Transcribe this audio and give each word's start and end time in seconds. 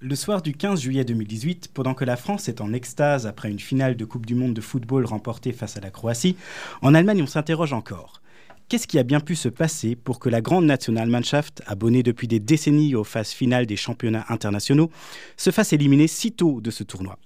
Le 0.00 0.14
soir 0.14 0.42
du 0.42 0.52
15 0.52 0.80
juillet 0.80 1.04
2018, 1.04 1.70
pendant 1.74 1.92
que 1.92 2.04
la 2.04 2.16
France 2.16 2.48
est 2.48 2.60
en 2.60 2.72
extase 2.72 3.26
après 3.26 3.50
une 3.50 3.58
finale 3.58 3.96
de 3.96 4.04
Coupe 4.04 4.26
du 4.26 4.36
Monde 4.36 4.54
de 4.54 4.60
football 4.60 5.04
remportée 5.04 5.50
face 5.50 5.76
à 5.76 5.80
la 5.80 5.90
Croatie, 5.90 6.36
en 6.82 6.94
Allemagne 6.94 7.20
on 7.20 7.26
s'interroge 7.26 7.72
encore. 7.72 8.22
Qu'est-ce 8.68 8.86
qui 8.86 9.00
a 9.00 9.02
bien 9.02 9.18
pu 9.18 9.34
se 9.34 9.48
passer 9.48 9.96
pour 9.96 10.20
que 10.20 10.28
la 10.28 10.40
grande 10.40 10.66
Nationalmannschaft, 10.66 11.64
abonnée 11.66 12.04
depuis 12.04 12.28
des 12.28 12.38
décennies 12.38 12.94
aux 12.94 13.02
phases 13.02 13.30
finales 13.30 13.66
des 13.66 13.74
championnats 13.74 14.24
internationaux, 14.28 14.92
se 15.36 15.50
fasse 15.50 15.72
éliminer 15.72 16.06
si 16.06 16.30
tôt 16.30 16.60
de 16.60 16.70
ce 16.70 16.84
tournoi? 16.84 17.18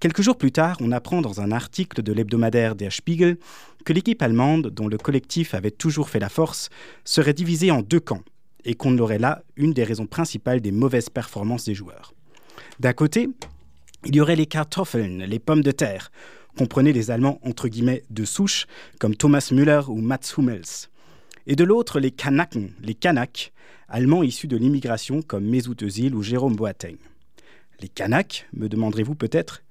Quelques 0.00 0.22
jours 0.22 0.38
plus 0.38 0.50
tard, 0.50 0.78
on 0.80 0.92
apprend 0.92 1.20
dans 1.20 1.42
un 1.42 1.52
article 1.52 2.02
de 2.02 2.14
l'hebdomadaire 2.14 2.74
Der 2.74 2.90
Spiegel 2.90 3.36
que 3.84 3.92
l'équipe 3.92 4.22
allemande, 4.22 4.68
dont 4.68 4.88
le 4.88 4.96
collectif 4.96 5.52
avait 5.52 5.70
toujours 5.70 6.08
fait 6.08 6.20
la 6.20 6.30
force, 6.30 6.70
serait 7.04 7.34
divisée 7.34 7.70
en 7.70 7.82
deux 7.82 8.00
camps 8.00 8.22
et 8.64 8.74
qu'on 8.74 8.96
aurait 8.98 9.18
là 9.18 9.42
une 9.56 9.72
des 9.72 9.84
raisons 9.84 10.06
principales 10.06 10.60
des 10.60 10.72
mauvaises 10.72 11.08
performances 11.08 11.64
des 11.64 11.74
joueurs. 11.74 12.14
D'un 12.80 12.92
côté, 12.92 13.28
il 14.04 14.16
y 14.16 14.20
aurait 14.20 14.36
les 14.36 14.46
Kartoffeln, 14.46 15.24
les 15.24 15.38
pommes 15.38 15.62
de 15.62 15.70
terre, 15.70 16.10
comprenaient 16.56 16.92
les 16.92 17.10
Allemands 17.10 17.40
de 18.10 18.24
souche, 18.24 18.66
comme 18.98 19.16
Thomas 19.16 19.48
Müller 19.52 19.82
ou 19.88 20.00
Mats 20.00 20.34
Hummels. 20.36 20.88
Et 21.46 21.56
de 21.56 21.64
l'autre, 21.64 21.98
les 21.98 22.10
Kanaken, 22.10 22.72
les 22.82 22.94
Kanaks, 22.94 23.52
Allemands 23.88 24.22
issus 24.22 24.46
de 24.46 24.56
l'immigration 24.56 25.22
comme 25.22 25.44
Mesut 25.44 25.76
ou 26.14 26.22
Jérôme 26.22 26.56
Boateng. 26.56 26.96
Les 27.80 27.88
Kanaks, 27.88 28.46
me 28.54 28.68
demanderez-vous 28.68 29.14
peut-être? 29.14 29.62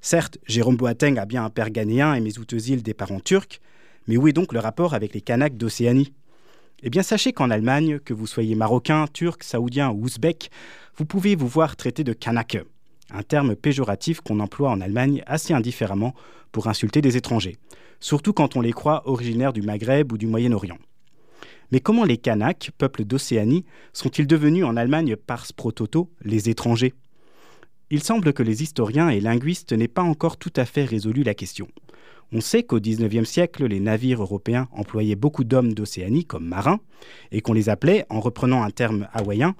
Certes, 0.00 0.38
Jérôme 0.46 0.76
Boateng 0.76 1.18
a 1.18 1.24
bien 1.24 1.44
un 1.44 1.50
père 1.50 1.70
ghanéen 1.70 2.14
et 2.14 2.20
Mesut 2.20 2.46
des 2.82 2.94
parents 2.94 3.20
turcs, 3.20 3.60
mais 4.06 4.16
où 4.16 4.28
est 4.28 4.32
donc 4.32 4.52
le 4.52 4.60
rapport 4.60 4.94
avec 4.94 5.14
les 5.14 5.20
Kanaks 5.20 5.56
d'Océanie? 5.56 6.12
Eh 6.82 6.90
bien, 6.90 7.02
sachez 7.02 7.32
qu'en 7.32 7.50
Allemagne, 7.50 7.98
que 7.98 8.14
vous 8.14 8.26
soyez 8.26 8.54
marocain, 8.54 9.06
turc, 9.12 9.42
saoudien 9.42 9.90
ou 9.90 10.04
ouzbek, 10.04 10.50
vous 10.96 11.04
pouvez 11.04 11.36
vous 11.36 11.48
voir 11.48 11.76
traiter 11.76 12.04
de 12.04 12.12
kanak, 12.12 12.58
un 13.10 13.22
terme 13.22 13.54
péjoratif 13.54 14.20
qu'on 14.20 14.40
emploie 14.40 14.70
en 14.70 14.80
Allemagne 14.80 15.22
assez 15.26 15.52
indifféremment 15.52 16.14
pour 16.52 16.68
insulter 16.68 17.00
des 17.00 17.16
étrangers, 17.16 17.56
surtout 18.00 18.32
quand 18.32 18.56
on 18.56 18.60
les 18.60 18.72
croit 18.72 19.02
originaires 19.08 19.52
du 19.52 19.62
Maghreb 19.62 20.12
ou 20.12 20.18
du 20.18 20.26
Moyen-Orient. 20.26 20.78
Mais 21.72 21.80
comment 21.80 22.04
les 22.04 22.18
Kanaks, 22.18 22.70
peuple 22.78 23.04
d'Océanie, 23.04 23.64
sont-ils 23.92 24.26
devenus 24.26 24.64
en 24.64 24.76
Allemagne 24.76 25.16
par 25.16 25.46
prototo 25.54 26.10
les 26.22 26.48
étrangers? 26.48 26.94
Il 27.90 28.02
semble 28.02 28.32
que 28.32 28.42
les 28.42 28.62
historiens 28.62 29.08
et 29.08 29.20
linguistes 29.20 29.72
n'aient 29.72 29.88
pas 29.88 30.02
encore 30.02 30.36
tout 30.36 30.52
à 30.56 30.64
fait 30.64 30.84
résolu 30.84 31.22
la 31.22 31.34
question. 31.34 31.68
On 32.32 32.40
sait 32.40 32.62
qu'au 32.62 32.78
XIXe 32.78 33.28
siècle, 33.28 33.66
les 33.66 33.80
navires 33.80 34.22
européens 34.22 34.68
employaient 34.72 35.16
beaucoup 35.16 35.42
d'hommes 35.42 35.74
d'Océanie 35.74 36.24
comme 36.24 36.46
marins 36.46 36.78
et 37.32 37.40
qu'on 37.40 37.52
les 37.52 37.68
appelait, 37.68 38.06
en 38.08 38.20
reprenant 38.20 38.62
un 38.62 38.70
terme 38.70 39.08
hawaïen, 39.12 39.56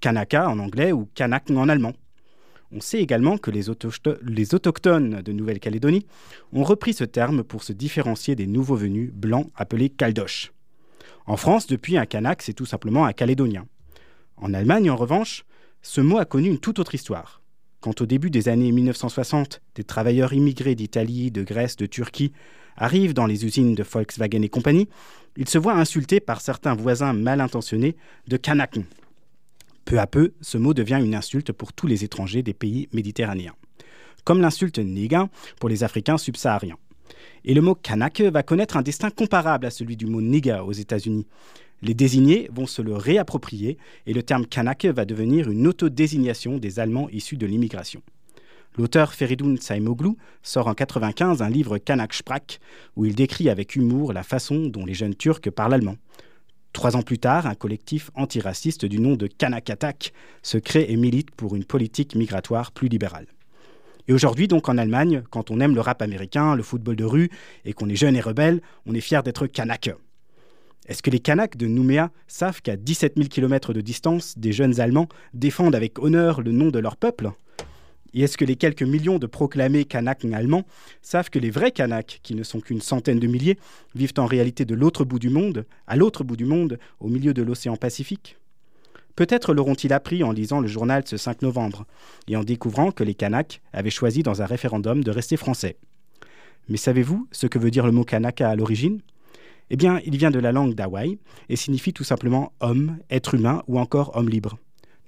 Kanaka 0.00 0.48
en 0.48 0.58
anglais 0.58 0.92
ou 0.92 1.08
Kanak 1.14 1.50
en 1.50 1.68
allemand. 1.68 1.92
On 2.72 2.80
sait 2.80 3.00
également 3.00 3.38
que 3.38 3.50
les, 3.52 3.68
autochtones 3.70 5.22
de 5.22 5.32
Nouvelle-Calédonie 5.32 6.06
ont 6.52 6.64
repris 6.64 6.92
ce 6.92 7.04
terme 7.04 7.44
pour 7.44 7.62
se 7.62 7.72
différencier 7.72 8.34
des 8.34 8.46
nouveaux 8.48 8.74
venus 8.74 9.12
blancs 9.12 9.50
appelés 9.54 9.90
Caldoches. 9.90 10.52
En 11.26 11.36
France, 11.36 11.66
depuis, 11.68 11.96
un 11.96 12.06
Kanak, 12.06 12.42
c'est 12.42 12.52
tout 12.52 12.66
simplement 12.66 13.04
un 13.04 13.12
Calédonien. 13.12 13.66
En 14.36 14.52
Allemagne, 14.54 14.90
en 14.90 14.96
revanche, 14.96 15.44
ce 15.82 16.00
mot 16.00 16.18
a 16.18 16.24
connu 16.24 16.48
une 16.48 16.58
toute 16.58 16.80
autre 16.80 16.94
histoire. 16.94 17.43
Quand 17.84 18.00
au 18.00 18.06
début 18.06 18.30
des 18.30 18.48
années 18.48 18.72
1960, 18.72 19.60
des 19.74 19.84
travailleurs 19.84 20.32
immigrés 20.32 20.74
d'Italie, 20.74 21.30
de 21.30 21.42
Grèce, 21.42 21.76
de 21.76 21.84
Turquie 21.84 22.32
arrivent 22.78 23.12
dans 23.12 23.26
les 23.26 23.44
usines 23.44 23.74
de 23.74 23.82
Volkswagen 23.82 24.40
et 24.40 24.48
compagnie, 24.48 24.88
ils 25.36 25.50
se 25.50 25.58
voient 25.58 25.74
insultés 25.74 26.18
par 26.18 26.40
certains 26.40 26.74
voisins 26.74 27.12
mal 27.12 27.42
intentionnés 27.42 27.94
de 28.26 28.38
Kanaken. 28.38 28.86
Peu 29.84 29.98
à 29.98 30.06
peu, 30.06 30.32
ce 30.40 30.56
mot 30.56 30.72
devient 30.72 30.98
une 30.98 31.14
insulte 31.14 31.52
pour 31.52 31.74
tous 31.74 31.86
les 31.86 32.04
étrangers 32.04 32.42
des 32.42 32.54
pays 32.54 32.88
méditerranéens, 32.94 33.54
comme 34.24 34.40
l'insulte 34.40 34.78
néga 34.78 35.28
pour 35.60 35.68
les 35.68 35.84
Africains 35.84 36.16
subsahariens. 36.16 36.78
Et 37.44 37.52
le 37.52 37.60
mot 37.60 37.74
Kanak 37.74 38.22
va 38.22 38.42
connaître 38.42 38.78
un 38.78 38.82
destin 38.82 39.10
comparable 39.10 39.66
à 39.66 39.70
celui 39.70 39.98
du 39.98 40.06
mot 40.06 40.22
niga 40.22 40.64
aux 40.64 40.72
États-Unis. 40.72 41.26
Les 41.84 41.92
désignés 41.92 42.48
vont 42.50 42.66
se 42.66 42.80
le 42.80 42.96
réapproprier 42.96 43.76
et 44.06 44.14
le 44.14 44.22
terme 44.22 44.46
Kanak 44.46 44.86
va 44.86 45.04
devenir 45.04 45.50
une 45.50 45.66
autodésignation 45.66 46.56
des 46.56 46.80
Allemands 46.80 47.10
issus 47.10 47.36
de 47.36 47.44
l'immigration. 47.44 48.00
L'auteur 48.78 49.12
Feridun 49.12 49.56
Saimoglu 49.60 50.12
sort 50.42 50.66
en 50.66 50.72
95 50.72 51.42
un 51.42 51.50
livre 51.50 51.76
Kanak 51.76 52.14
Sprach 52.14 52.58
où 52.96 53.04
il 53.04 53.14
décrit 53.14 53.50
avec 53.50 53.76
humour 53.76 54.14
la 54.14 54.22
façon 54.22 54.68
dont 54.68 54.86
les 54.86 54.94
jeunes 54.94 55.14
Turcs 55.14 55.42
parlent 55.54 55.74
allemand. 55.74 55.96
Trois 56.72 56.96
ans 56.96 57.02
plus 57.02 57.18
tard, 57.18 57.46
un 57.46 57.54
collectif 57.54 58.10
antiraciste 58.14 58.86
du 58.86 58.98
nom 58.98 59.14
de 59.14 59.26
Kanak 59.26 59.68
Attack 59.68 60.14
se 60.42 60.56
crée 60.56 60.86
et 60.88 60.96
milite 60.96 61.32
pour 61.32 61.54
une 61.54 61.66
politique 61.66 62.14
migratoire 62.14 62.72
plus 62.72 62.88
libérale. 62.88 63.26
Et 64.08 64.14
aujourd'hui, 64.14 64.48
donc 64.48 64.70
en 64.70 64.78
Allemagne, 64.78 65.22
quand 65.28 65.50
on 65.50 65.60
aime 65.60 65.74
le 65.74 65.82
rap 65.82 66.00
américain, 66.00 66.56
le 66.56 66.62
football 66.62 66.96
de 66.96 67.04
rue 67.04 67.30
et 67.66 67.74
qu'on 67.74 67.90
est 67.90 67.96
jeune 67.96 68.16
et 68.16 68.22
rebelle, 68.22 68.62
on 68.86 68.94
est 68.94 69.02
fier 69.02 69.22
d'être 69.22 69.46
Kanak. 69.46 69.90
Est-ce 70.86 71.02
que 71.02 71.10
les 71.10 71.18
Kanaks 71.18 71.56
de 71.56 71.66
Nouméa 71.66 72.10
savent 72.26 72.60
qu'à 72.60 72.76
17 72.76 73.14
000 73.16 73.28
km 73.28 73.72
de 73.72 73.80
distance, 73.80 74.38
des 74.38 74.52
jeunes 74.52 74.80
Allemands 74.80 75.08
défendent 75.32 75.74
avec 75.74 75.98
honneur 75.98 76.42
le 76.42 76.52
nom 76.52 76.68
de 76.68 76.78
leur 76.78 76.96
peuple? 76.96 77.30
Et 78.12 78.20
est-ce 78.20 78.36
que 78.36 78.44
les 78.44 78.56
quelques 78.56 78.82
millions 78.82 79.18
de 79.18 79.26
proclamés 79.26 79.86
Kanaks 79.86 80.26
allemands 80.26 80.66
savent 81.00 81.30
que 81.30 81.38
les 81.38 81.50
vrais 81.50 81.72
Kanaks, 81.72 82.20
qui 82.22 82.34
ne 82.34 82.42
sont 82.42 82.60
qu'une 82.60 82.82
centaine 82.82 83.18
de 83.18 83.26
milliers, 83.26 83.58
vivent 83.94 84.12
en 84.18 84.26
réalité 84.26 84.66
de 84.66 84.74
l'autre 84.74 85.04
bout 85.04 85.18
du 85.18 85.30
monde, 85.30 85.64
à 85.86 85.96
l'autre 85.96 86.22
bout 86.22 86.36
du 86.36 86.44
monde, 86.44 86.78
au 87.00 87.08
milieu 87.08 87.32
de 87.32 87.42
l'océan 87.42 87.76
Pacifique? 87.76 88.36
Peut-être 89.16 89.54
l'auront-ils 89.54 89.92
appris 89.92 90.22
en 90.22 90.32
lisant 90.32 90.60
le 90.60 90.68
journal 90.68 91.04
ce 91.06 91.16
5 91.16 91.42
novembre 91.42 91.86
et 92.28 92.36
en 92.36 92.44
découvrant 92.44 92.90
que 92.90 93.04
les 93.04 93.14
Kanaks 93.14 93.62
avaient 93.72 93.90
choisi 93.90 94.22
dans 94.22 94.42
un 94.42 94.46
référendum 94.46 95.02
de 95.02 95.10
rester 95.10 95.36
français. 95.36 95.76
Mais 96.68 96.76
savez-vous 96.76 97.26
ce 97.32 97.46
que 97.46 97.58
veut 97.58 97.70
dire 97.70 97.86
le 97.86 97.92
mot 97.92 98.04
Kanaka 98.04 98.50
à 98.50 98.56
l'origine? 98.56 99.00
Eh 99.70 99.76
bien, 99.76 100.00
il 100.04 100.16
vient 100.16 100.30
de 100.30 100.38
la 100.38 100.52
langue 100.52 100.74
d'Hawaï 100.74 101.18
et 101.48 101.56
signifie 101.56 101.92
tout 101.92 102.04
simplement 102.04 102.52
homme, 102.60 102.98
être 103.10 103.34
humain 103.34 103.62
ou 103.66 103.78
encore 103.78 104.16
homme 104.16 104.28
libre. 104.28 104.58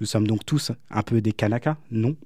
Nous 0.00 0.06
sommes 0.06 0.27
donc 0.27 0.44
tous 0.44 0.72
un 0.91 1.03
peu 1.03 1.21
des 1.21 1.33
Kanaka, 1.33 1.78
non? 1.91 2.17